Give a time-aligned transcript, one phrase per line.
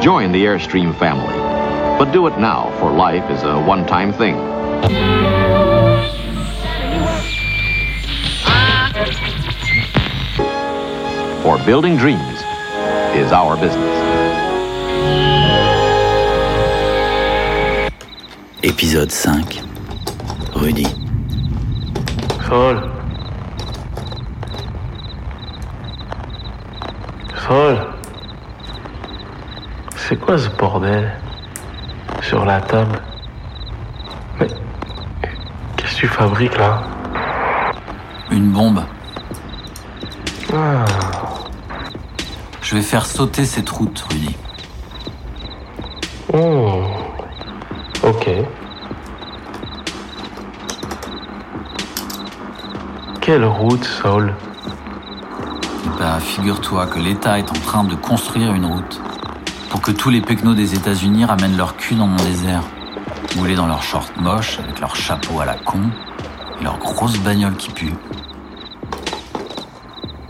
[0.00, 1.36] Join the Airstream family.
[1.98, 4.34] But do it now, for life is a one time thing.
[11.42, 12.40] For building dreams
[13.14, 13.98] is our business.
[18.62, 20.86] Épisode 5 Rudy
[22.48, 22.88] Sol.
[27.36, 27.89] Sol.
[30.10, 31.08] C'est quoi ce bordel
[32.20, 33.00] Sur la table.
[34.40, 34.48] Mais
[35.76, 36.82] qu'est-ce que tu fabriques là
[38.32, 38.82] Une bombe.
[40.52, 40.84] Ah,
[42.60, 44.34] Je vais faire sauter cette route, Rudy.
[46.34, 46.82] oh.
[48.02, 48.30] Ok.
[53.20, 53.88] Quelle route,
[55.84, 59.00] Eh ben, figure-toi que l'État est en train de construire une route
[59.70, 62.62] pour que tous les pecnos des États-Unis ramènent leur cul dans mon désert,
[63.36, 65.80] moulés dans leurs shorts moches, avec leurs chapeaux à la con
[66.60, 67.94] et leurs grosses bagnoles qui puent.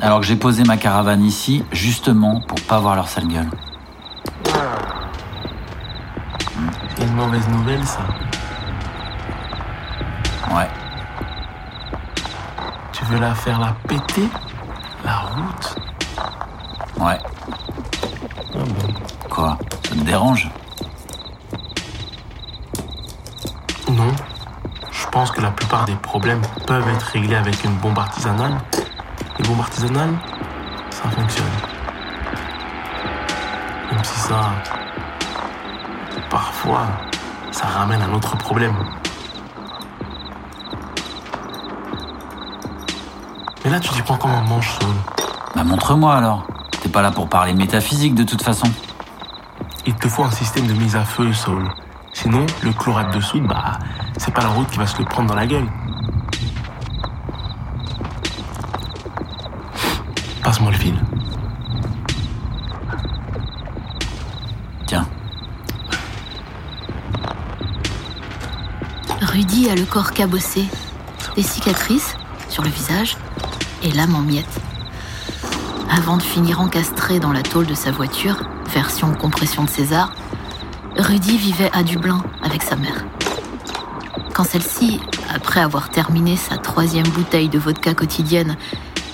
[0.00, 3.50] Alors que j'ai posé ma caravane ici, justement pour pas voir leur sale gueule.
[6.96, 8.00] C'est une mauvaise nouvelle, ça.
[10.54, 10.68] Ouais,
[12.92, 14.28] Tu veux la faire la péter
[15.04, 15.76] La route?
[16.98, 17.18] Ouais.
[20.16, 20.48] Dérange
[23.90, 24.12] Non.
[24.90, 28.56] Je pense que la plupart des problèmes peuvent être réglés avec une bombe artisanale.
[29.38, 30.14] Les bombes artisanales,
[30.88, 31.44] ça fonctionne.
[33.92, 34.40] Même si ça,
[36.30, 36.86] parfois,
[37.50, 38.74] ça ramène un autre problème.
[43.64, 44.78] Mais là, tu t'y prends comme un manche.
[45.54, 46.46] Bah montre-moi alors.
[46.80, 48.68] T'es pas là pour parler métaphysique de toute façon.
[49.86, 51.70] Il te faut un système de mise à feu, Saul.
[52.12, 53.78] Sinon, le chlorate de soude, bah,
[54.16, 55.66] c'est pas la route qui va se le prendre dans la gueule.
[60.42, 61.00] Passe-moi le fil.
[64.86, 65.06] Tiens,
[69.20, 70.64] Rudy a le corps cabossé,
[71.36, 72.16] des cicatrices
[72.48, 73.16] sur le visage
[73.84, 74.60] et l'âme en miettes.
[75.96, 78.36] Avant de finir encastré dans la tôle de sa voiture,
[78.72, 80.12] version compression de César,
[80.96, 83.04] Rudy vivait à Dublin avec sa mère.
[84.34, 85.00] Quand celle-ci,
[85.34, 88.56] après avoir terminé sa troisième bouteille de vodka quotidienne,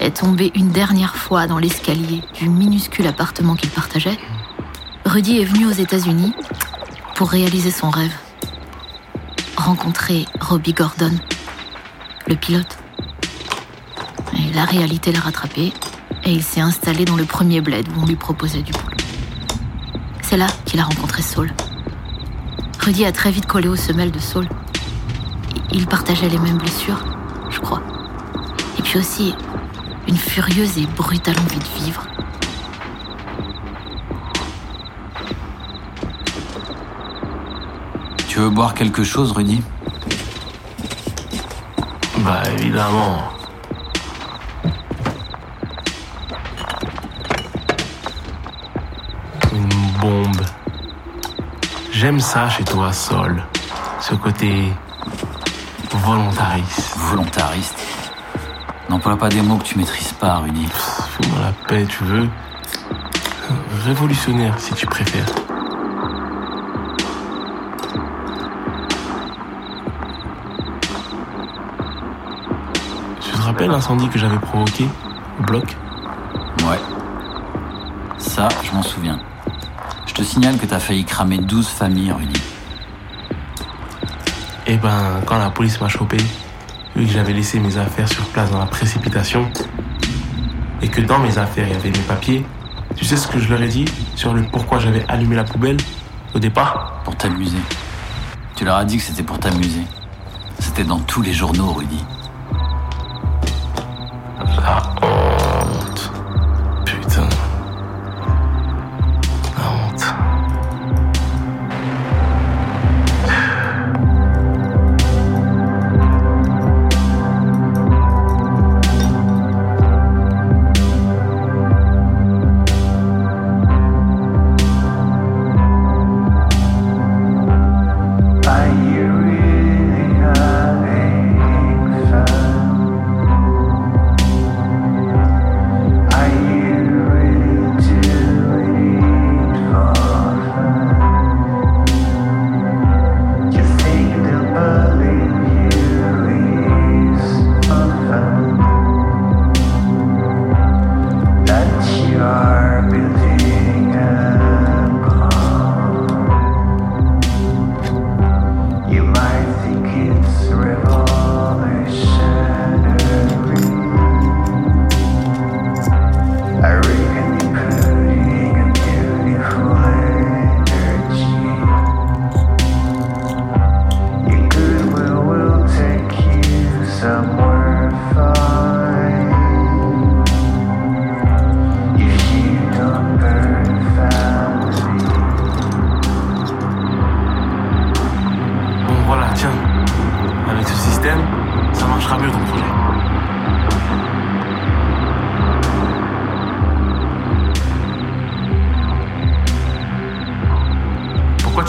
[0.00, 4.18] est tombée une dernière fois dans l'escalier du minuscule appartement qu'ils partageaient,
[5.04, 6.32] Rudy est venu aux États-Unis
[7.16, 8.14] pour réaliser son rêve
[9.68, 11.12] rencontrer Robbie Gordon,
[12.26, 12.78] le pilote.
[14.32, 15.72] Et la réalité l'a rattrapé
[16.24, 18.96] et il s'est installé dans le premier bled où on lui proposait du boulot.
[20.22, 21.52] C'est là qu'il a rencontré Saul.
[22.80, 24.48] Rudy a très vite collé aux semelles de Saul.
[25.72, 27.04] Ils partageaient les mêmes blessures,
[27.50, 27.82] je crois.
[28.78, 29.34] Et puis aussi
[30.06, 32.06] une furieuse et brutale envie de vivre.
[38.38, 39.60] tu veux boire quelque chose, Rudy?
[42.18, 43.37] Bah, évidemment.
[52.00, 53.42] J'aime ça chez toi, Sol.
[53.98, 54.72] Ce côté
[55.90, 56.96] volontariste.
[56.96, 57.76] Volontariste.
[58.88, 60.68] N'emploie pas des mots que tu maîtrises pas, Rudy.
[60.68, 62.28] Fais-moi la paix, tu veux.
[63.84, 65.26] Révolutionnaire, si tu préfères.
[73.20, 74.86] Tu te rappelles l'incendie que j'avais provoqué
[75.40, 75.76] au bloc?
[76.60, 76.78] Ouais.
[78.18, 79.18] Ça, je m'en souviens.
[80.18, 82.40] Je te signale que t'as failli cramer 12 familles, Rudy.
[84.66, 86.16] Eh ben, quand la police m'a chopé,
[86.96, 89.48] vu que j'avais laissé mes affaires sur place dans la précipitation,
[90.82, 92.44] et que dans mes affaires il y avait mes papiers,
[92.96, 93.84] tu sais ce que je leur ai dit
[94.16, 95.76] sur le pourquoi j'avais allumé la poubelle
[96.34, 97.00] au départ?
[97.04, 97.62] Pour t'amuser.
[98.56, 99.84] Tu leur as dit que c'était pour t'amuser.
[100.58, 102.04] C'était dans tous les journaux, Rudy.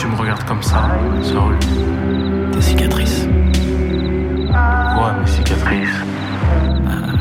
[0.10, 0.90] me regardes comme ça,
[1.22, 1.36] ça.
[2.52, 3.28] Tes cicatrices.
[4.48, 6.04] Quoi, mes cicatrices.
[6.88, 7.18] Euh,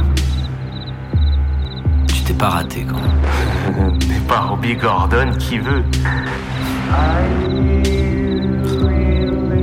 [2.07, 3.99] tu t'es pas raté quand même.
[4.29, 5.83] Pas Robbie Gordon, qui veut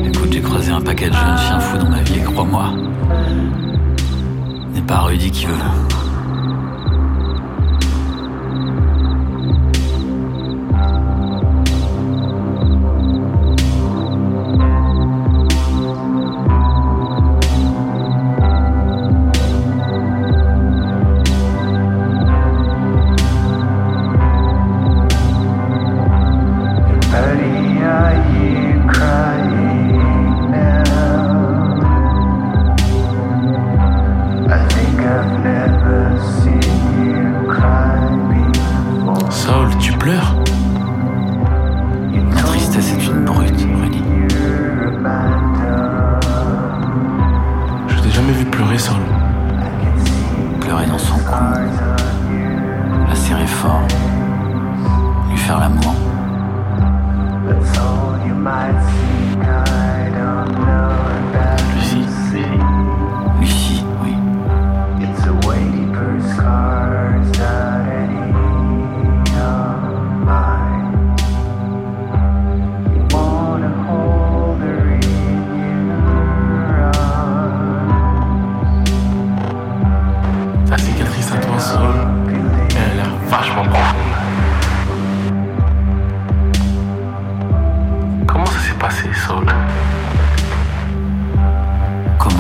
[0.03, 2.71] Écoute, j'ai croisé un paquet de jeunes chiens fous dans ma vie, crois-moi.
[4.73, 5.94] N'est pas Rudy qui veut.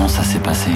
[0.05, 0.69] comment ça s'est passé.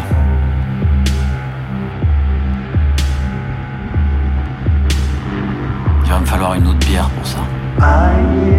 [6.04, 8.59] Il va me falloir une autre bière pour ça.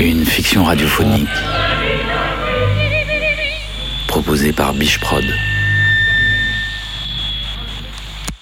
[0.00, 1.28] Une fiction radiophonique
[4.08, 4.98] proposée par Biche